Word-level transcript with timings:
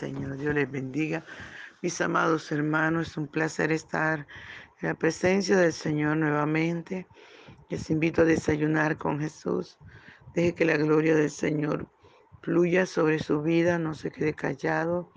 Señor. 0.00 0.38
Dios 0.38 0.54
les 0.54 0.70
bendiga. 0.70 1.24
Mis 1.82 2.00
amados 2.00 2.50
hermanos, 2.52 3.08
es 3.08 3.16
un 3.18 3.26
placer 3.26 3.70
estar 3.70 4.26
en 4.80 4.88
la 4.88 4.94
presencia 4.94 5.58
del 5.58 5.74
Señor 5.74 6.16
nuevamente. 6.16 7.06
Les 7.68 7.90
invito 7.90 8.22
a 8.22 8.24
desayunar 8.24 8.96
con 8.96 9.20
Jesús. 9.20 9.76
Deje 10.34 10.54
que 10.54 10.64
la 10.64 10.78
gloria 10.78 11.14
del 11.14 11.30
Señor 11.30 11.86
fluya 12.40 12.86
sobre 12.86 13.18
su 13.18 13.42
vida, 13.42 13.78
no 13.78 13.94
se 13.94 14.10
quede 14.10 14.32
callado. 14.32 15.12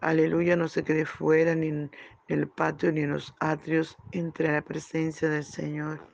Aleluya, 0.00 0.56
no 0.56 0.66
se 0.66 0.82
quede 0.82 1.04
fuera 1.04 1.54
ni 1.54 1.68
en 1.68 1.90
el 2.26 2.48
patio 2.48 2.90
ni 2.90 3.02
en 3.02 3.12
los 3.12 3.34
atrios. 3.38 3.96
Entre 4.10 4.48
a 4.48 4.52
la 4.52 4.62
presencia 4.62 5.28
del 5.28 5.44
Señor 5.44 6.10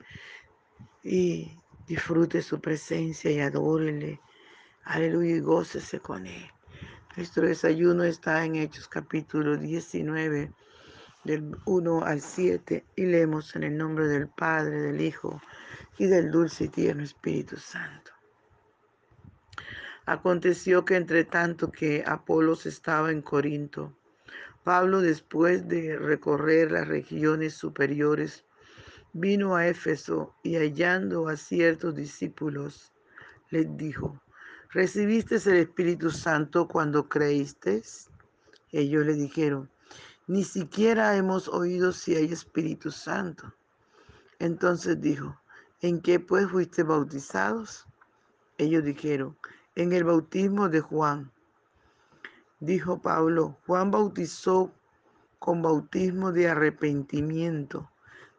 y 1.03 1.57
disfrute 1.87 2.43
su 2.43 2.61
presencia 2.61 3.31
y 3.31 3.39
adórele. 3.39 4.19
Aleluya 4.83 5.37
y 5.37 5.39
gócese 5.39 5.99
con 5.99 6.27
él. 6.27 6.54
Nuestro 7.17 7.47
desayuno 7.47 8.03
está 8.03 8.43
en 8.43 8.55
Hechos 8.55 8.89
capítulo 8.89 9.55
19, 9.55 10.51
del 11.23 11.55
1 11.63 12.03
al 12.03 12.19
7, 12.19 12.83
y 12.97 13.05
leemos 13.05 13.55
en 13.55 13.63
el 13.63 13.77
nombre 13.77 14.09
del 14.09 14.27
Padre, 14.27 14.81
del 14.81 14.99
Hijo 14.99 15.41
y 15.97 16.07
del 16.07 16.29
dulce 16.29 16.65
y 16.65 16.67
tierno 16.67 17.03
Espíritu 17.03 17.55
Santo. 17.55 18.11
Aconteció 20.05 20.83
que 20.83 20.97
entre 20.97 21.23
tanto 21.23 21.71
que 21.71 22.03
Apolos 22.05 22.65
estaba 22.65 23.11
en 23.11 23.21
Corinto, 23.21 23.97
Pablo, 24.65 24.99
después 24.99 25.69
de 25.69 25.97
recorrer 25.97 26.73
las 26.73 26.85
regiones 26.85 27.53
superiores, 27.53 28.43
vino 29.13 29.55
a 29.55 29.67
Éfeso 29.67 30.35
y 30.43 30.57
hallando 30.57 31.29
a 31.29 31.37
ciertos 31.37 31.95
discípulos, 31.95 32.91
les 33.51 33.77
dijo, 33.77 34.19
¿recibiste 34.71 35.35
el 35.35 35.57
Espíritu 35.57 36.11
Santo 36.11 36.67
cuando 36.67 37.07
creíste? 37.07 37.83
Ellos 38.71 39.05
le 39.05 39.13
dijeron, 39.13 39.69
ni 40.27 40.43
siquiera 40.43 41.15
hemos 41.15 41.47
oído 41.47 41.91
si 41.91 42.15
hay 42.15 42.31
Espíritu 42.31 42.91
Santo. 42.91 43.53
Entonces 44.39 44.99
dijo, 44.99 45.39
¿en 45.81 46.01
qué 46.01 46.19
pues 46.19 46.49
fuiste 46.49 46.83
bautizados? 46.83 47.85
Ellos 48.57 48.83
dijeron, 48.83 49.37
en 49.75 49.93
el 49.93 50.03
bautismo 50.03 50.69
de 50.69 50.81
Juan. 50.81 51.31
Dijo 52.59 53.01
Pablo, 53.01 53.57
Juan 53.65 53.91
bautizó 53.91 54.73
con 55.39 55.61
bautismo 55.61 56.31
de 56.31 56.49
arrepentimiento, 56.49 57.91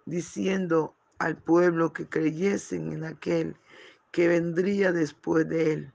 diciendo 0.06 0.94
al 1.18 1.36
pueblo 1.36 1.92
que 1.92 2.08
creyesen 2.08 2.92
en 2.92 3.04
aquel 3.04 3.56
que 4.10 4.28
vendría 4.28 4.92
después 4.92 5.48
de 5.48 5.72
él, 5.72 5.92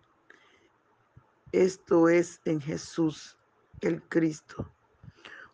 esto 1.51 2.07
es 2.07 2.39
en 2.45 2.61
Jesús, 2.61 3.37
el 3.81 4.01
Cristo. 4.03 4.69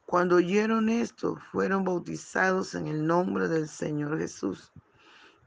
Cuando 0.06 0.36
oyeron 0.36 0.89
esto, 0.89 1.38
fueron 1.52 1.84
bautizados 1.84 2.76
en 2.76 2.88
el 2.88 3.06
nombre 3.06 3.48
del 3.48 3.67
Señor 3.67 4.17
Jesús. 4.20 4.72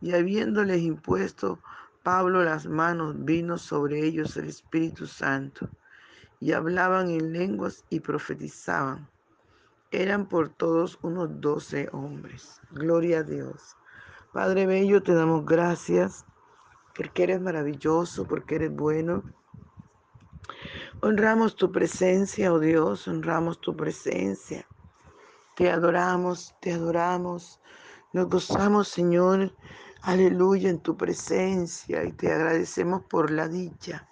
Y 0.00 0.12
habiéndoles 0.12 0.82
impuesto 0.82 1.60
Pablo 2.02 2.42
las 2.42 2.66
manos, 2.66 3.14
vino 3.24 3.58
sobre 3.58 4.04
ellos 4.04 4.36
el 4.36 4.48
Espíritu 4.48 5.06
Santo. 5.06 5.68
Y 6.40 6.52
hablaban 6.52 7.10
en 7.10 7.32
lenguas 7.32 7.84
y 7.88 8.00
profetizaban. 8.00 9.08
Eran 9.92 10.26
por 10.26 10.48
todos 10.48 10.98
unos 11.02 11.40
doce 11.40 11.88
hombres. 11.92 12.60
Gloria 12.72 13.20
a 13.20 13.22
Dios. 13.22 13.76
Padre 14.32 14.66
Bello, 14.66 15.02
te 15.02 15.14
damos 15.14 15.44
gracias 15.44 16.24
porque 16.96 17.22
eres 17.22 17.40
maravilloso, 17.40 18.26
porque 18.26 18.56
eres 18.56 18.74
bueno 18.74 19.22
Honramos 21.02 21.56
tu 21.56 21.72
presencia, 21.72 22.52
oh 22.52 22.58
Dios, 22.58 23.08
honramos 23.08 23.58
tu 23.62 23.74
presencia. 23.74 24.66
Te 25.56 25.70
adoramos, 25.70 26.54
te 26.60 26.74
adoramos. 26.74 27.58
Nos 28.12 28.28
gozamos, 28.28 28.88
Señor, 28.88 29.56
aleluya, 30.02 30.68
en 30.68 30.80
tu 30.80 30.98
presencia 30.98 32.04
y 32.04 32.12
te 32.12 32.30
agradecemos 32.30 33.02
por 33.08 33.30
la 33.30 33.48
dicha, 33.48 34.06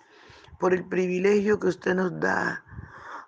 por 0.58 0.72
el 0.72 0.88
privilegio 0.88 1.60
que 1.60 1.66
usted 1.66 1.94
nos 1.94 2.18
da. 2.18 2.64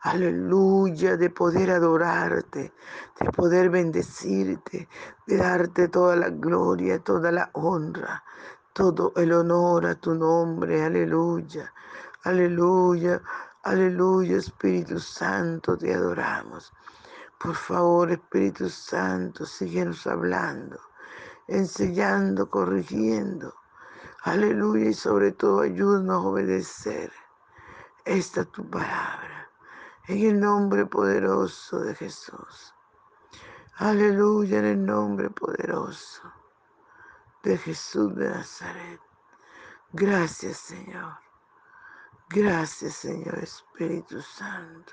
Aleluya, 0.00 1.18
de 1.18 1.28
poder 1.28 1.70
adorarte, 1.70 2.72
de 3.20 3.30
poder 3.30 3.68
bendecirte, 3.68 4.88
de 5.26 5.36
darte 5.36 5.88
toda 5.88 6.16
la 6.16 6.30
gloria, 6.30 6.98
toda 7.00 7.30
la 7.30 7.50
honra, 7.52 8.24
todo 8.72 9.12
el 9.16 9.32
honor 9.34 9.84
a 9.84 9.94
tu 9.96 10.14
nombre. 10.14 10.82
Aleluya, 10.82 11.74
aleluya. 12.24 13.20
Aleluya, 13.62 14.38
Espíritu 14.38 14.98
Santo, 14.98 15.76
te 15.76 15.92
adoramos. 15.92 16.72
Por 17.38 17.54
favor, 17.54 18.10
Espíritu 18.10 18.70
Santo, 18.70 19.44
síguenos 19.44 20.06
hablando, 20.06 20.80
enseñando, 21.46 22.48
corrigiendo. 22.48 23.54
Aleluya 24.22 24.88
y 24.90 24.94
sobre 24.94 25.32
todo 25.32 25.60
ayúdanos 25.60 26.24
a 26.24 26.28
obedecer 26.28 27.12
esta 28.06 28.46
tu 28.46 28.68
palabra. 28.68 29.50
En 30.08 30.26
el 30.26 30.40
nombre 30.40 30.86
poderoso 30.86 31.80
de 31.80 31.94
Jesús. 31.94 32.74
Aleluya 33.76 34.60
en 34.60 34.64
el 34.64 34.86
nombre 34.86 35.28
poderoso 35.28 36.22
de 37.42 37.58
Jesús 37.58 38.14
de 38.16 38.30
Nazaret. 38.30 39.00
Gracias 39.92 40.56
Señor. 40.58 41.29
Gracias, 42.32 42.94
Señor 42.94 43.40
Espíritu 43.40 44.22
Santo. 44.22 44.92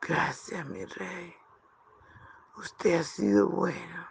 Gracias, 0.00 0.66
mi 0.66 0.84
Rey. 0.84 1.32
Usted 2.56 2.98
ha 2.98 3.04
sido 3.04 3.48
bueno. 3.48 4.08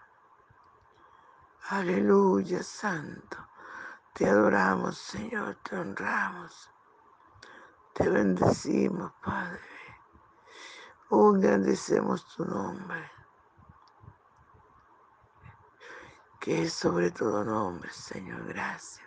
Aleluya, 1.69 2.63
Santo. 2.63 3.37
Te 4.13 4.29
adoramos, 4.29 4.97
Señor, 4.97 5.55
te 5.63 5.75
honramos. 5.75 6.71
Te 7.93 8.07
bendecimos, 8.09 9.11
Padre. 9.21 9.59
Oh, 11.09 11.35
engrandecemos 11.35 12.25
tu 12.35 12.45
nombre. 12.45 13.11
Que 16.39 16.63
es 16.63 16.73
sobre 16.73 17.11
todo 17.11 17.43
nombre, 17.43 17.91
Señor. 17.91 18.45
Gracias. 18.45 19.06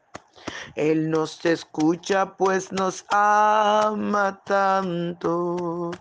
Él 0.75 1.09
nos 1.09 1.43
escucha 1.45 2.37
pues 2.37 2.71
nos 2.71 3.05
ama 3.09 4.41
tanto 4.45 5.91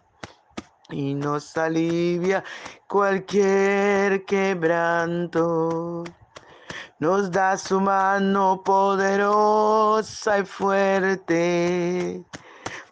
y 0.91 1.15
nos 1.15 1.57
alivia 1.57 2.45
cualquier 2.87 4.25
quebranto. 4.25 6.05
Nos 6.99 7.31
da 7.31 7.57
su 7.57 7.81
mano 7.81 8.63
poderosa 8.63 10.39
y 10.41 10.45
fuerte 10.45 12.25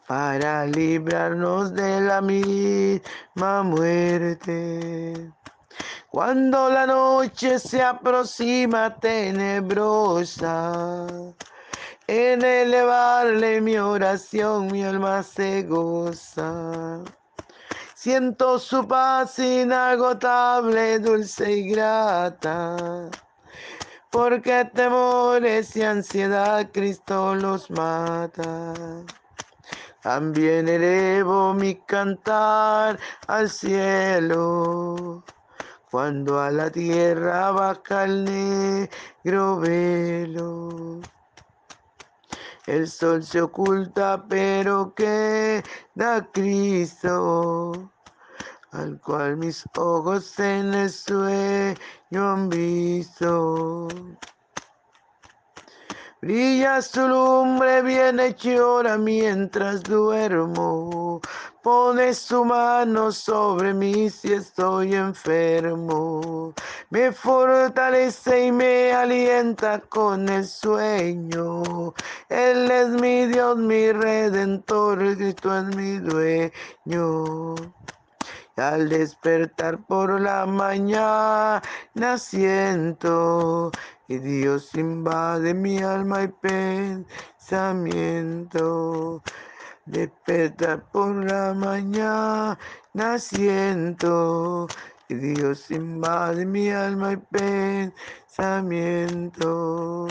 para 0.06 0.64
librarnos 0.64 1.74
de 1.74 2.00
la 2.00 2.20
misma 2.22 3.62
muerte. 3.62 5.30
Cuando 6.10 6.70
la 6.70 6.86
noche 6.86 7.58
se 7.58 7.82
aproxima 7.82 8.98
tenebrosa, 8.98 10.46
en 12.08 12.42
elevarle 12.42 13.60
mi 13.60 13.76
oración 13.76 14.72
mi 14.72 14.82
alma 14.82 15.22
se 15.22 15.62
goza. 15.62 17.04
Siento 17.94 18.58
su 18.58 18.88
paz 18.88 19.38
inagotable, 19.38 20.98
dulce 21.00 21.52
y 21.52 21.68
grata, 21.68 23.10
porque 24.10 24.64
temores 24.72 25.76
y 25.76 25.82
ansiedad 25.82 26.70
Cristo 26.72 27.34
los 27.34 27.70
mata. 27.70 28.72
También 30.00 30.66
elevo 30.66 31.52
mi 31.52 31.74
cantar 31.74 32.98
al 33.26 33.50
cielo, 33.50 35.22
cuando 35.90 36.40
a 36.40 36.50
la 36.50 36.70
tierra 36.70 37.50
baja 37.50 38.04
el 38.04 38.24
negro 38.24 39.58
velo. 39.58 41.00
El 42.68 42.86
sol 42.86 43.24
se 43.24 43.40
oculta, 43.40 44.26
pero 44.28 44.92
queda 44.94 46.30
Cristo, 46.34 47.90
al 48.72 49.00
cual 49.00 49.38
mis 49.38 49.64
ojos 49.74 50.38
en 50.38 50.74
el 50.74 50.90
sueño 50.90 51.78
han 52.12 52.50
visto. 52.50 53.88
Brilla 56.20 56.82
su 56.82 57.06
lumbre 57.06 57.80
bien 57.82 58.18
hechora 58.18 58.98
mientras 58.98 59.84
duermo. 59.84 61.20
Pone 61.62 62.12
su 62.12 62.44
mano 62.44 63.12
sobre 63.12 63.72
mí 63.72 64.10
si 64.10 64.32
estoy 64.32 64.94
enfermo. 64.94 66.52
Me 66.90 67.12
fortalece 67.12 68.46
y 68.46 68.52
me 68.52 68.92
alienta 68.92 69.78
con 69.78 70.28
el 70.28 70.44
sueño. 70.44 71.94
Él 72.28 72.68
es 72.68 72.88
mi 72.88 73.26
Dios, 73.26 73.56
mi 73.56 73.92
redentor, 73.92 74.98
Cristo 75.16 75.56
es 75.56 75.76
mi 75.76 75.98
dueño. 75.98 77.54
Al 78.58 78.88
despertar 78.88 79.78
por 79.86 80.20
la 80.20 80.44
mañana 80.44 81.62
siento 82.16 83.70
que 84.08 84.18
Dios 84.18 84.74
invade 84.74 85.54
mi 85.54 85.78
alma 85.78 86.24
y 86.24 86.28
pensamiento. 87.38 89.22
Despertar 89.86 90.82
por 90.90 91.14
la 91.24 91.54
mañana 91.54 92.58
siento 93.18 94.66
que 95.06 95.14
Dios 95.14 95.70
invade 95.70 96.44
mi 96.44 96.70
alma 96.70 97.12
y 97.12 97.16
pensamiento. 98.36 100.08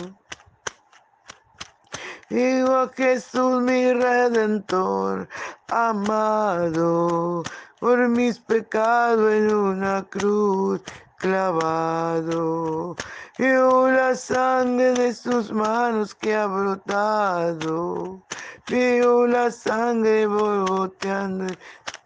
Digo 2.30 2.90
Jesús 2.94 3.62
mi 3.62 3.92
redentor, 3.92 5.28
amado, 5.68 7.42
por 7.80 8.08
mis 8.08 8.38
pecados 8.38 9.32
en 9.32 9.54
una 9.54 10.02
cruz 10.04 10.82
clavado. 11.18 12.96
Vio 13.38 13.90
la 13.90 14.14
sangre 14.14 14.92
de 14.92 15.14
sus 15.14 15.52
manos 15.52 16.14
que 16.14 16.34
ha 16.34 16.46
brotado. 16.46 18.22
Vio 18.68 19.26
la 19.26 19.50
sangre 19.50 20.26
boteando 20.26 21.44
el 21.44 21.58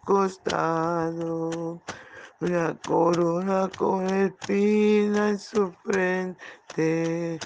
costado. 0.04 1.80
Una 2.40 2.76
corona 2.86 3.70
con 3.76 4.06
espina 4.08 5.30
en 5.30 5.38
su 5.38 5.72
frente. 5.84 7.38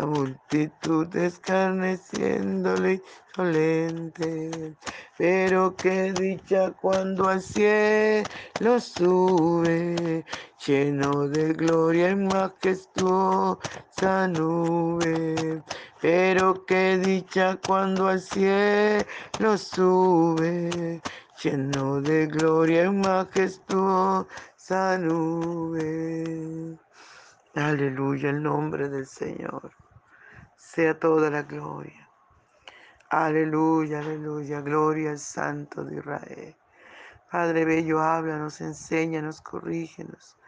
La 0.00 0.06
multitud 0.06 1.14
escarneciéndole 1.14 3.02
insolente. 3.36 4.74
Pero 5.18 5.76
qué 5.76 6.14
dicha 6.14 6.70
cuando 6.70 7.28
al 7.28 7.42
cielo 7.42 8.80
sube, 8.80 10.24
lleno 10.66 11.28
de 11.28 11.52
gloria 11.52 12.12
y 12.12 12.16
majestuosa 12.16 13.58
nube. 14.28 15.62
Pero 16.00 16.64
qué 16.64 16.96
dicha 16.96 17.58
cuando 17.66 18.08
al 18.08 18.20
cielo 18.20 19.58
sube, 19.58 21.02
lleno 21.44 22.00
de 22.00 22.26
gloria 22.26 22.84
y 22.84 22.90
majestuosa 22.90 24.96
nube. 24.96 26.78
Aleluya, 27.54 28.30
el 28.30 28.42
nombre 28.42 28.88
del 28.88 29.06
Señor. 29.06 29.70
Sea 30.72 30.96
toda 30.96 31.30
la 31.30 31.42
gloria. 31.42 32.08
Aleluya, 33.10 33.98
aleluya, 33.98 34.60
gloria 34.60 35.10
al 35.10 35.18
Santo 35.18 35.82
de 35.82 35.96
Israel. 35.96 36.56
Padre 37.28 37.64
Bello, 37.64 38.00
háblanos, 38.00 38.60
enséñanos, 38.60 39.40
corrígenos. 39.40 40.38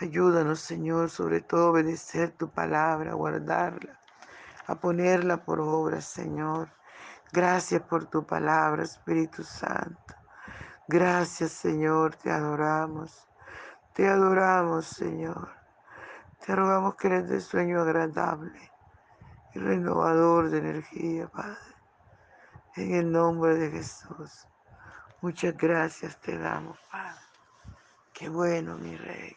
Ayúdanos, 0.00 0.60
Señor, 0.60 1.10
sobre 1.10 1.42
todo 1.42 1.66
a 1.66 1.70
obedecer 1.72 2.30
tu 2.30 2.48
palabra, 2.48 3.10
a 3.10 3.14
guardarla, 3.14 4.00
a 4.68 4.74
ponerla 4.76 5.44
por 5.44 5.60
obra, 5.60 6.00
Señor. 6.00 6.70
Gracias 7.30 7.82
por 7.82 8.06
tu 8.06 8.24
palabra, 8.24 8.84
Espíritu 8.84 9.44
Santo. 9.44 10.14
Gracias, 10.88 11.52
Señor, 11.52 12.16
te 12.16 12.30
adoramos. 12.30 13.28
Te 13.92 14.08
adoramos, 14.08 14.86
Señor. 14.86 15.50
Te 16.40 16.56
rogamos 16.56 16.94
que 16.94 17.10
les 17.10 17.28
dé 17.28 17.38
sueño 17.38 17.82
agradable 17.82 18.71
renovador 19.60 20.50
de 20.50 20.58
energía, 20.58 21.28
Padre. 21.28 21.58
En 22.76 22.94
el 22.94 23.12
nombre 23.12 23.54
de 23.56 23.70
Jesús. 23.70 24.46
Muchas 25.20 25.56
gracias 25.56 26.20
te 26.20 26.38
damos, 26.38 26.78
Padre. 26.90 27.20
Qué 28.12 28.28
bueno, 28.28 28.76
mi 28.78 28.96
Rey. 28.96 29.36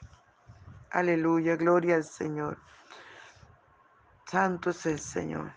Aleluya, 0.92 1.56
gloria 1.56 1.96
al 1.96 2.04
Señor. 2.04 2.58
Santo 4.26 4.70
es 4.70 4.86
el 4.86 5.00
Señor. 5.00 5.52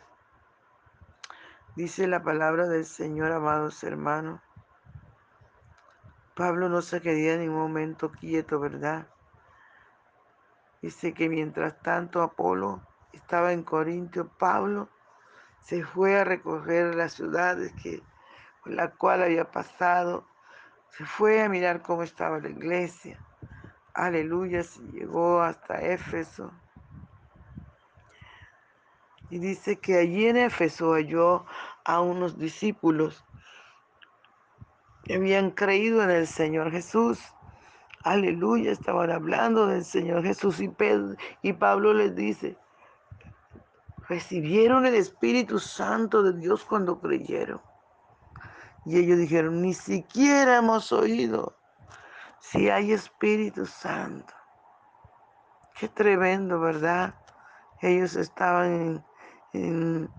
Dice 1.76 2.08
la 2.08 2.22
palabra 2.22 2.66
del 2.66 2.84
Señor, 2.84 3.30
amados 3.32 3.84
hermanos. 3.84 4.40
Pablo 6.34 6.68
no 6.68 6.82
se 6.82 7.00
quedía 7.00 7.34
en 7.34 7.40
ningún 7.40 7.60
momento 7.60 8.10
quieto, 8.10 8.60
¿verdad? 8.60 9.06
Dice 10.82 11.14
que 11.14 11.28
mientras 11.28 11.80
tanto 11.80 12.22
Apolo 12.22 12.87
estaba 13.12 13.52
en 13.52 13.62
Corintio, 13.62 14.28
Pablo 14.38 14.88
se 15.60 15.84
fue 15.84 16.18
a 16.18 16.24
recorrer 16.24 16.94
las 16.94 17.12
ciudades 17.12 17.72
que, 17.82 18.02
por 18.62 18.72
la 18.72 18.90
cual 18.90 19.22
había 19.22 19.50
pasado, 19.50 20.26
se 20.90 21.04
fue 21.04 21.42
a 21.42 21.48
mirar 21.48 21.82
cómo 21.82 22.02
estaba 22.02 22.38
la 22.38 22.48
iglesia. 22.48 23.18
Aleluya, 23.94 24.62
se 24.62 24.80
llegó 24.92 25.42
hasta 25.42 25.80
Éfeso. 25.82 26.52
Y 29.30 29.38
dice 29.38 29.78
que 29.78 29.98
allí 29.98 30.26
en 30.26 30.38
Éfeso 30.38 30.94
halló 30.94 31.44
a 31.84 32.00
unos 32.00 32.38
discípulos 32.38 33.24
que 35.04 35.16
habían 35.16 35.50
creído 35.50 36.02
en 36.02 36.10
el 36.10 36.26
Señor 36.26 36.70
Jesús. 36.70 37.20
Aleluya, 38.04 38.70
estaban 38.70 39.10
hablando 39.10 39.66
del 39.66 39.84
Señor 39.84 40.22
Jesús 40.22 40.60
y, 40.60 40.68
Pedro, 40.68 41.16
y 41.42 41.52
Pablo 41.52 41.92
les 41.92 42.14
dice, 42.14 42.56
recibieron 44.08 44.86
el 44.86 44.94
Espíritu 44.94 45.58
Santo 45.58 46.22
de 46.22 46.32
Dios 46.38 46.64
cuando 46.64 46.98
creyeron. 46.98 47.60
Y 48.84 48.98
ellos 48.98 49.18
dijeron, 49.18 49.60
ni 49.60 49.74
siquiera 49.74 50.56
hemos 50.56 50.92
oído 50.92 51.58
si 52.40 52.70
hay 52.70 52.92
Espíritu 52.92 53.66
Santo. 53.66 54.32
Qué 55.78 55.88
tremendo, 55.88 56.58
¿verdad? 56.58 57.14
Ellos 57.82 58.16
estaban 58.16 59.04
en, 59.52 60.10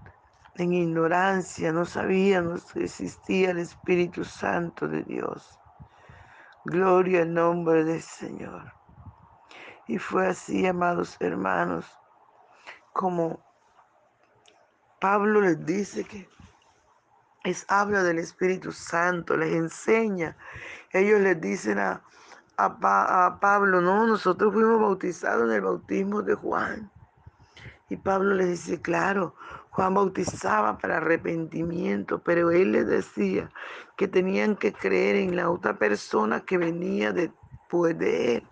ignorancia, 0.56 1.72
no 1.72 1.86
sabían 1.86 2.60
que 2.74 2.84
existía 2.84 3.52
el 3.52 3.60
Espíritu 3.60 4.24
Santo 4.24 4.88
de 4.88 5.04
Dios. 5.04 5.60
Gloria 6.66 7.24
al 7.24 7.34
nombre 7.34 7.84
del 7.84 8.02
Señor. 8.02 8.74
Y 9.88 9.98
fue 9.98 10.28
así, 10.28 10.68
amados 10.68 11.18
hermanos, 11.20 11.86
como 12.94 13.49
Pablo 15.00 15.42
les 15.42 15.66
dice 15.66 16.04
que 16.04 16.28
es 17.44 17.66
habla 17.70 18.04
del 18.04 18.20
Espíritu 18.20 18.72
Santo, 18.72 19.38
les 19.38 19.54
enseña. 19.54 20.36
Ellos 20.92 21.22
les 21.22 21.40
dicen 21.40 21.80
a, 21.80 22.04
a, 22.58 23.38
Pablo, 23.40 23.82
no, 23.82 24.06
nosotros 24.06 24.54
fuimos 24.54 24.82
bautizados 24.82 25.50
en 25.50 25.56
el 25.56 25.62
bautismo 25.62 26.22
de 26.22 26.36
Juan. 26.36 26.92
Y 27.90 27.96
Pablo 27.96 28.36
les 28.36 28.50
dice, 28.50 28.82
claro, 28.82 29.36
Juan 29.72 29.94
bautizaba 29.94 30.78
para 30.78 30.98
arrepentimiento, 30.98 32.20
pero 32.20 32.52
él 32.52 32.74
les 32.74 32.88
decía 32.88 33.50
que 33.96 34.08
tenían 34.08 34.56
que 34.56 34.74
creer 34.74 35.16
en 35.16 35.36
la 35.36 35.50
otra 35.50 35.78
persona 35.78 36.42
que 36.42 36.58
venía 36.58 37.14
después 37.14 37.98
de 37.98 38.36
él. 38.36 38.48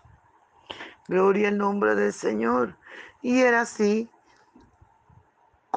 Gloria 1.07 1.49
al 1.49 1.57
nombre 1.57 1.95
del 1.95 2.13
Señor. 2.13 2.77
Y 3.21 3.41
era 3.41 3.61
así 3.61 4.09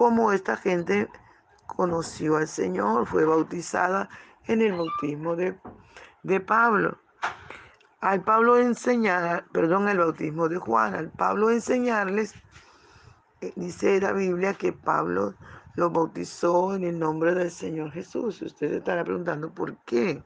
como 0.01 0.33
esta 0.33 0.57
gente 0.57 1.11
conoció 1.67 2.39
al 2.39 2.49
Señor, 2.49 3.05
fue 3.05 3.27
bautizada 3.27 4.09
en 4.47 4.63
el 4.63 4.73
bautismo 4.73 5.37
de, 5.37 5.55
de 6.23 6.41
Pablo. 6.41 6.97
Al 8.01 8.23
Pablo 8.23 8.57
enseñar, 8.57 9.45
perdón, 9.53 9.91
el 9.91 9.99
bautismo 9.99 10.49
de 10.49 10.57
Juan, 10.57 10.95
al 10.95 11.11
Pablo 11.11 11.51
enseñarles, 11.51 12.33
eh, 13.43 13.53
dice 13.57 14.01
la 14.01 14.13
Biblia 14.13 14.55
que 14.55 14.73
Pablo 14.73 15.35
lo 15.75 15.91
bautizó 15.91 16.75
en 16.75 16.85
el 16.85 16.99
nombre 16.99 17.35
del 17.35 17.51
Señor 17.51 17.93
Jesús. 17.93 18.41
Ustedes 18.41 18.79
estarán 18.79 19.05
preguntando 19.05 19.53
por 19.53 19.77
qué. 19.85 20.25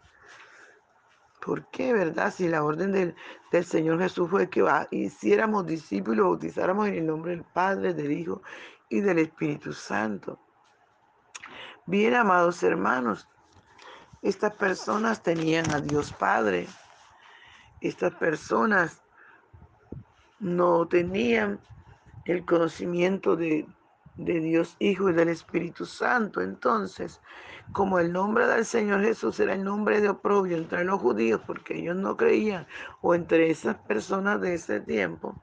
¿Por 1.44 1.68
qué, 1.70 1.92
verdad? 1.92 2.32
Si 2.32 2.46
la 2.46 2.62
orden 2.62 2.92
del, 2.92 3.16
del 3.50 3.64
Señor 3.64 3.98
Jesús 3.98 4.30
fue 4.30 4.48
que 4.48 4.64
hiciéramos 4.92 5.66
discípulos, 5.66 6.26
bautizáramos 6.26 6.86
en 6.86 6.94
el 6.94 7.06
nombre 7.06 7.32
del 7.32 7.42
Padre, 7.42 7.92
del 7.92 8.12
Hijo 8.12 8.40
y 8.94 9.00
del 9.00 9.18
Espíritu 9.18 9.72
Santo. 9.72 10.38
Bien, 11.84 12.14
amados 12.14 12.62
hermanos, 12.62 13.28
estas 14.22 14.54
personas 14.54 15.20
tenían 15.20 15.68
a 15.72 15.80
Dios 15.80 16.12
Padre. 16.12 16.68
Estas 17.80 18.14
personas 18.14 19.02
no 20.38 20.86
tenían 20.86 21.58
el 22.24 22.44
conocimiento 22.44 23.34
de, 23.34 23.66
de 24.14 24.40
Dios 24.40 24.76
Hijo 24.78 25.10
y 25.10 25.12
del 25.12 25.28
Espíritu 25.28 25.84
Santo. 25.86 26.40
Entonces, 26.40 27.20
como 27.72 27.98
el 27.98 28.12
nombre 28.12 28.46
del 28.46 28.64
Señor 28.64 29.02
Jesús 29.02 29.40
era 29.40 29.54
el 29.54 29.64
nombre 29.64 30.00
de 30.00 30.10
oprobio 30.10 30.56
entre 30.56 30.84
los 30.84 31.00
judíos, 31.00 31.40
porque 31.44 31.78
ellos 31.78 31.96
no 31.96 32.16
creían, 32.16 32.66
o 33.00 33.12
entre 33.12 33.50
esas 33.50 33.76
personas 33.76 34.40
de 34.40 34.54
ese 34.54 34.80
tiempo, 34.80 35.42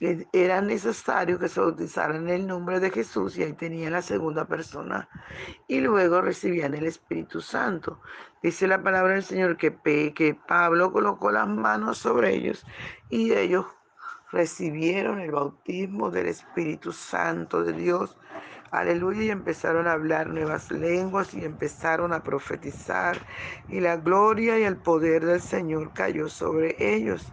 era 0.00 0.60
necesario 0.60 1.38
que 1.38 1.48
se 1.48 1.60
bautizaran 1.60 2.28
en 2.28 2.28
el 2.28 2.46
nombre 2.46 2.80
de 2.80 2.90
Jesús 2.90 3.36
y 3.38 3.42
ahí 3.42 3.54
tenían 3.54 3.92
la 3.92 4.02
segunda 4.02 4.46
persona 4.46 5.08
y 5.68 5.80
luego 5.80 6.20
recibían 6.20 6.74
el 6.74 6.86
Espíritu 6.86 7.40
Santo. 7.40 8.00
Dice 8.42 8.66
la 8.66 8.82
palabra 8.82 9.14
del 9.14 9.24
Señor 9.24 9.56
que, 9.56 9.74
que 10.14 10.34
Pablo 10.46 10.92
colocó 10.92 11.30
las 11.30 11.48
manos 11.48 11.98
sobre 11.98 12.34
ellos 12.34 12.66
y 13.08 13.32
ellos 13.32 13.66
recibieron 14.32 15.20
el 15.20 15.30
bautismo 15.30 16.10
del 16.10 16.26
Espíritu 16.26 16.92
Santo 16.92 17.62
de 17.64 17.72
Dios. 17.72 18.16
Aleluya, 18.72 19.22
y 19.22 19.30
empezaron 19.30 19.86
a 19.86 19.92
hablar 19.92 20.26
nuevas 20.26 20.70
lenguas 20.70 21.32
y 21.34 21.44
empezaron 21.44 22.12
a 22.12 22.22
profetizar. 22.22 23.16
Y 23.68 23.80
la 23.80 23.96
gloria 23.96 24.58
y 24.58 24.64
el 24.64 24.76
poder 24.76 25.24
del 25.24 25.40
Señor 25.40 25.92
cayó 25.94 26.28
sobre 26.28 26.76
ellos. 26.78 27.32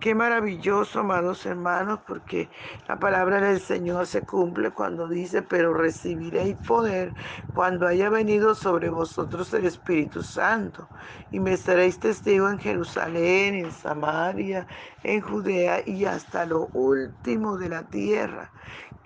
Qué 0.00 0.14
maravilloso, 0.16 1.00
amados 1.00 1.46
hermanos, 1.46 2.00
porque 2.06 2.50
la 2.88 2.98
palabra 2.98 3.40
del 3.40 3.60
Señor 3.60 4.06
se 4.08 4.24
cumple 4.24 4.72
cuando 4.72 5.06
dice, 5.08 5.42
pero 5.42 5.72
recibiréis 5.74 6.56
poder 6.56 7.14
cuando 7.52 7.86
haya 7.86 8.10
venido 8.10 8.56
sobre 8.56 8.90
vosotros 8.90 9.54
el 9.54 9.64
Espíritu 9.64 10.22
Santo. 10.24 10.90
Y 11.30 11.38
me 11.38 11.56
seréis 11.56 12.00
testigo 12.00 12.50
en 12.50 12.58
Jerusalén, 12.58 13.54
en 13.54 13.70
Samaria, 13.70 14.66
en 15.04 15.20
Judea 15.20 15.82
y 15.86 16.04
hasta 16.04 16.46
lo 16.46 16.70
último 16.72 17.56
de 17.56 17.68
la 17.68 17.88
tierra. 17.88 18.52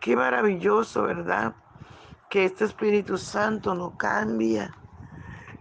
Qué 0.00 0.16
maravilloso, 0.16 1.02
¿verdad? 1.02 1.56
Que 2.30 2.46
este 2.46 2.64
Espíritu 2.64 3.18
Santo 3.18 3.74
no 3.74 3.96
cambia 3.98 4.78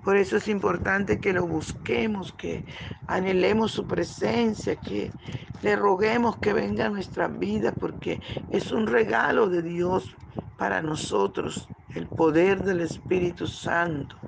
por 0.05 0.17
eso 0.17 0.37
es 0.37 0.47
importante 0.49 1.19
que 1.19 1.33
lo 1.33 1.47
busquemos, 1.47 2.31
que 2.31 2.63
anhelemos 3.07 3.71
su 3.71 3.87
presencia, 3.87 4.75
que 4.79 5.15
le 5.61 5.75
roguemos 5.75 6.37
que 6.37 6.53
venga 6.53 6.85
a 6.85 6.89
nuestra 6.89 7.27
vida, 7.27 7.75
porque 7.75 8.21
es 8.51 8.71
un 8.71 8.85
regalo 8.85 9.49
de 9.49 9.63
Dios 9.63 10.19
para 10.55 10.83
nosotros, 10.83 11.71
el 11.89 12.07
poder 12.07 12.61
del 12.61 12.81
Espíritu 12.81 13.47
Santo. 13.47 14.23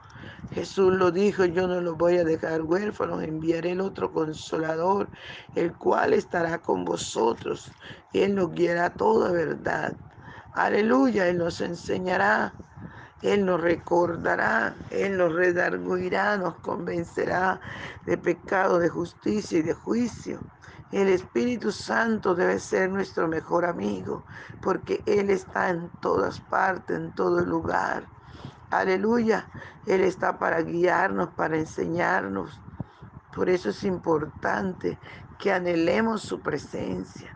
Jesús 0.50 0.92
lo 0.96 1.12
dijo, 1.12 1.46
yo 1.46 1.68
no 1.68 1.80
los 1.80 1.96
voy 1.96 2.18
a 2.18 2.24
dejar 2.24 2.64
huérfanos, 2.64 3.22
enviaré 3.22 3.74
el 3.74 3.82
otro 3.82 4.12
consolador, 4.12 5.12
el 5.54 5.78
cual 5.78 6.14
estará 6.14 6.58
con 6.64 6.86
vosotros. 6.86 7.76
Él 8.12 8.34
nos 8.34 8.52
guiará 8.52 8.96
toda 8.96 9.32
verdad. 9.32 9.96
Aleluya, 10.54 11.28
Él 11.28 11.38
nos 11.38 11.62
enseñará 11.62 12.58
él 13.22 13.46
nos 13.46 13.60
recordará, 13.60 14.76
Él 14.92 15.18
nos 15.18 15.34
redarguirá, 15.34 16.38
nos 16.38 16.56
convencerá 16.60 17.60
de 18.06 18.18
pecado, 18.18 18.78
de 18.78 18.90
justicia 18.90 19.58
y 19.60 19.64
de 19.64 19.74
juicio. 19.74 20.40
El 20.92 21.08
Espíritu 21.10 21.72
Santo 21.72 22.36
debe 22.36 22.60
ser 22.60 22.90
nuestro 22.92 23.28
mejor 23.28 23.66
amigo, 23.66 24.24
porque 24.62 25.04
Él 25.08 25.32
está 25.32 25.70
en 25.70 25.90
todas 26.00 26.40
partes, 26.40 26.96
en 26.96 27.12
todo 27.14 27.44
lugar. 27.44 28.08
Aleluya, 28.70 29.50
Él 29.88 30.02
está 30.02 30.38
para 30.38 30.62
guiarnos, 30.62 31.30
para 31.30 31.58
enseñarnos. 31.58 32.62
Por 33.34 33.50
eso 33.50 33.70
es 33.70 33.84
importante 33.84 35.00
que 35.40 35.52
anhelemos 35.52 36.22
su 36.22 36.40
presencia 36.40 37.36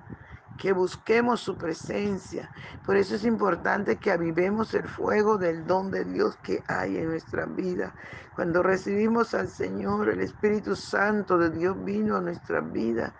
que 0.61 0.73
busquemos 0.73 1.41
su 1.41 1.57
presencia. 1.57 2.51
Por 2.85 2.95
eso 2.95 3.15
es 3.15 3.25
importante 3.25 3.95
que 3.95 4.11
avivemos 4.11 4.75
el 4.75 4.87
fuego 4.87 5.39
del 5.39 5.65
don 5.65 5.89
de 5.89 6.05
Dios 6.05 6.37
que 6.43 6.63
hay 6.67 6.97
en 6.97 7.09
nuestra 7.09 7.47
vida. 7.47 7.95
Cuando 8.35 8.61
recibimos 8.61 9.33
al 9.33 9.47
Señor, 9.47 10.09
el 10.09 10.21
Espíritu 10.21 10.75
Santo 10.75 11.39
de 11.39 11.49
Dios 11.49 11.83
vino 11.83 12.15
a 12.15 12.21
nuestra 12.21 12.61
vida 12.61 13.11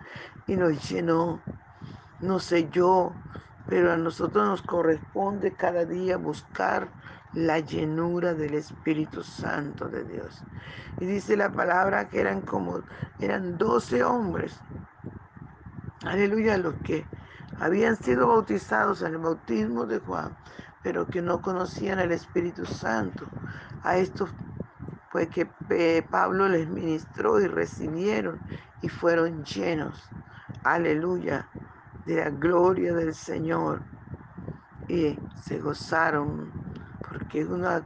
y 0.46 0.54
nos 0.54 0.88
llenó, 0.88 1.40
nos 2.20 2.44
selló, 2.44 3.12
pero 3.66 3.90
a 3.90 3.96
nosotros 3.96 4.46
nos 4.46 4.62
corresponde 4.62 5.52
cada 5.52 5.84
día 5.84 6.18
buscar 6.18 6.88
la 7.34 7.58
llenura 7.58 8.34
del 8.34 8.54
Espíritu 8.54 9.24
Santo 9.24 9.88
de 9.88 10.04
Dios. 10.04 10.44
Y 11.00 11.06
dice 11.06 11.36
la 11.36 11.50
palabra 11.50 12.08
que 12.08 12.20
eran 12.20 12.42
como, 12.42 12.82
eran 13.18 13.58
doce 13.58 14.04
hombres. 14.04 14.60
Aleluya, 16.04 16.56
los 16.58 16.74
que 16.84 17.04
habían 17.60 17.96
sido 17.96 18.28
bautizados 18.28 19.02
en 19.02 19.12
el 19.14 19.18
bautismo 19.18 19.86
de 19.86 19.98
Juan, 20.00 20.34
pero 20.82 21.08
que 21.08 21.22
no 21.22 21.40
conocían 21.40 22.00
el 22.00 22.12
Espíritu 22.12 22.66
Santo. 22.66 23.26
A 23.82 23.96
estos 23.96 24.30
fue 25.10 25.28
que 25.28 25.48
eh, 25.70 26.02
Pablo 26.10 26.48
les 26.48 26.68
ministró 26.68 27.40
y 27.40 27.46
recibieron 27.46 28.40
y 28.80 28.88
fueron 28.88 29.44
llenos, 29.44 30.10
aleluya, 30.64 31.48
de 32.06 32.16
la 32.16 32.30
gloria 32.30 32.94
del 32.94 33.14
Señor. 33.14 33.82
Y 34.88 35.18
se 35.42 35.58
gozaron, 35.58 36.52
porque 37.08 37.40
es 37.42 37.48
una 37.48 37.82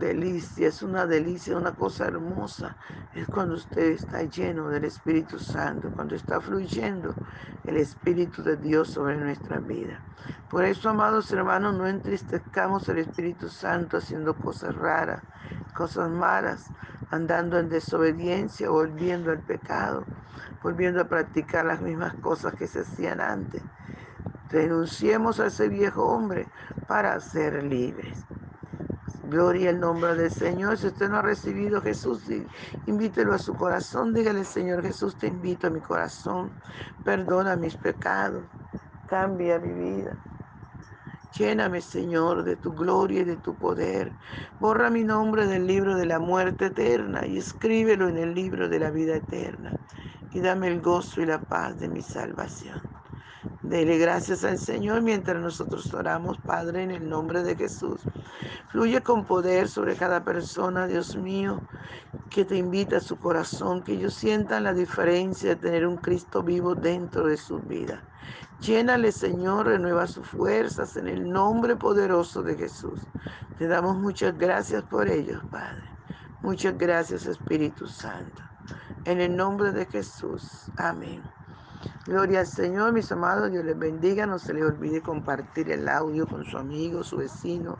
delicia, 0.00 0.66
es 0.68 0.82
una 0.82 1.06
delicia, 1.06 1.56
una 1.56 1.72
cosa 1.72 2.06
hermosa. 2.06 2.76
Es 3.14 3.28
cuando 3.28 3.54
usted 3.54 3.92
está 3.92 4.22
lleno 4.22 4.68
del 4.68 4.84
Espíritu 4.84 5.38
Santo, 5.38 5.90
cuando 5.94 6.16
está 6.16 6.40
fluyendo 6.40 7.14
el 7.64 7.76
Espíritu 7.76 8.42
de 8.42 8.56
Dios 8.56 8.88
sobre 8.88 9.16
nuestra 9.16 9.58
vida. 9.60 10.00
Por 10.48 10.64
eso, 10.64 10.88
amados 10.88 11.30
hermanos, 11.30 11.74
no 11.74 11.86
entristezcamos 11.86 12.88
el 12.88 12.98
Espíritu 12.98 13.48
Santo 13.48 13.98
haciendo 13.98 14.34
cosas 14.34 14.74
raras, 14.74 15.22
cosas 15.76 16.10
malas, 16.10 16.66
andando 17.10 17.58
en 17.58 17.68
desobediencia, 17.68 18.70
volviendo 18.70 19.30
al 19.30 19.40
pecado, 19.40 20.04
volviendo 20.62 21.02
a 21.02 21.08
practicar 21.08 21.66
las 21.66 21.80
mismas 21.80 22.14
cosas 22.14 22.54
que 22.54 22.66
se 22.66 22.80
hacían 22.80 23.20
antes. 23.20 23.62
Renunciemos 24.48 25.38
a 25.38 25.46
ese 25.46 25.68
viejo 25.68 26.04
hombre 26.04 26.48
para 26.88 27.20
ser 27.20 27.62
libres. 27.62 28.24
Gloria 29.30 29.70
al 29.70 29.80
nombre 29.80 30.16
del 30.16 30.30
Señor. 30.32 30.78
Si 30.78 30.88
usted 30.88 31.08
no 31.10 31.18
ha 31.18 31.22
recibido 31.22 31.82
Jesús, 31.82 32.24
invítelo 32.86 33.34
a 33.34 33.38
su 33.38 33.54
corazón. 33.56 34.14
Dígale, 34.14 34.44
Señor 34.44 34.82
Jesús, 34.82 35.18
te 35.18 35.28
invito 35.28 35.68
a 35.68 35.70
mi 35.70 35.80
corazón. 35.80 36.58
Perdona 37.04 37.56
mis 37.56 37.76
pecados. 37.76 38.46
Cambia 39.06 39.58
mi 39.60 39.72
vida. 39.74 40.18
Lléname, 41.38 41.80
Señor, 41.82 42.44
de 42.44 42.56
tu 42.56 42.74
gloria 42.74 43.22
y 43.22 43.24
de 43.24 43.38
tu 43.38 43.58
poder. 43.58 44.18
Borra 44.58 44.90
mi 44.90 45.04
nombre 45.04 45.46
del 45.46 45.66
libro 45.66 45.96
de 45.96 46.06
la 46.06 46.18
muerte 46.20 46.66
eterna 46.66 47.26
y 47.26 47.38
escríbelo 47.38 48.08
en 48.08 48.18
el 48.18 48.34
libro 48.34 48.68
de 48.68 48.80
la 48.80 48.90
vida 48.90 49.16
eterna. 49.16 49.80
Y 50.30 50.40
dame 50.40 50.68
el 50.68 50.80
gozo 50.82 51.22
y 51.22 51.26
la 51.26 51.46
paz 51.46 51.78
de 51.78 51.88
mi 51.88 52.02
salvación. 52.02 52.90
Dele 53.62 53.98
gracias 53.98 54.44
al 54.44 54.58
Señor 54.58 55.02
mientras 55.02 55.40
nosotros 55.40 55.92
oramos, 55.94 56.38
Padre, 56.38 56.82
en 56.84 56.90
el 56.90 57.08
nombre 57.08 57.42
de 57.42 57.56
Jesús. 57.56 58.08
Fluye 58.68 59.02
con 59.02 59.26
poder 59.26 59.68
sobre 59.68 59.96
cada 59.96 60.24
persona, 60.24 60.86
Dios 60.86 61.16
mío, 61.16 61.64
que 62.30 62.44
te 62.44 62.56
invita 62.56 62.98
a 62.98 63.00
su 63.00 63.18
corazón, 63.18 63.82
que 63.82 63.92
ellos 63.94 64.14
sientan 64.14 64.64
la 64.64 64.74
diferencia 64.74 65.50
de 65.50 65.56
tener 65.56 65.86
un 65.86 65.98
Cristo 65.98 66.42
vivo 66.42 66.74
dentro 66.74 67.26
de 67.26 67.36
su 67.36 67.60
vida. 67.62 68.06
Llénale, 68.58 69.12
Señor, 69.12 69.66
renueva 69.68 70.06
sus 70.06 70.28
fuerzas 70.28 70.96
en 70.96 71.08
el 71.08 71.28
nombre 71.30 71.76
poderoso 71.76 72.42
de 72.42 72.56
Jesús. 72.56 73.10
Te 73.56 73.66
damos 73.68 73.96
muchas 73.96 74.36
gracias 74.38 74.84
por 74.84 75.08
ellos, 75.08 75.44
Padre. 75.50 75.84
Muchas 76.40 76.76
gracias, 76.78 77.26
Espíritu 77.26 77.86
Santo. 77.88 78.42
En 79.04 79.20
el 79.20 79.36
nombre 79.36 79.72
de 79.72 79.86
Jesús. 79.86 80.72
Amén. 80.76 81.39
Gloria 82.06 82.40
al 82.40 82.46
Señor, 82.46 82.92
mis 82.92 83.12
amados, 83.12 83.50
Dios 83.50 83.64
les 83.64 83.78
bendiga. 83.78 84.26
No 84.26 84.38
se 84.38 84.54
les 84.54 84.64
olvide 84.64 85.02
compartir 85.02 85.70
el 85.70 85.88
audio 85.88 86.26
con 86.26 86.44
su 86.44 86.58
amigo, 86.58 87.04
su 87.04 87.18
vecino, 87.18 87.78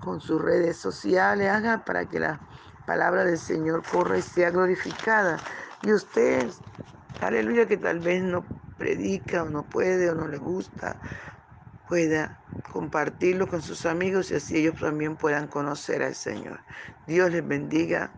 con 0.00 0.20
sus 0.20 0.40
redes 0.42 0.76
sociales. 0.76 1.50
Haga 1.50 1.84
para 1.84 2.08
que 2.08 2.20
la 2.20 2.40
palabra 2.86 3.24
del 3.24 3.38
Señor 3.38 3.82
corra 3.90 4.18
y 4.18 4.22
sea 4.22 4.50
glorificada. 4.50 5.38
Y 5.82 5.92
usted, 5.92 6.50
aleluya, 7.20 7.66
que 7.66 7.76
tal 7.76 8.00
vez 8.00 8.22
no 8.22 8.44
predica 8.76 9.44
o 9.44 9.48
no 9.50 9.68
puede 9.68 10.10
o 10.10 10.14
no 10.14 10.28
le 10.28 10.38
gusta, 10.38 11.00
pueda 11.88 12.40
compartirlo 12.72 13.48
con 13.48 13.62
sus 13.62 13.86
amigos 13.86 14.30
y 14.30 14.36
así 14.36 14.58
ellos 14.58 14.76
también 14.80 15.16
puedan 15.16 15.48
conocer 15.48 16.02
al 16.02 16.14
Señor. 16.14 16.60
Dios 17.06 17.30
les 17.30 17.46
bendiga. 17.46 18.16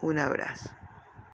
Un 0.00 0.18
abrazo. 0.18 0.81